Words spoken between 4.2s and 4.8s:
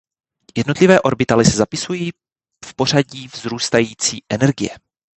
energie.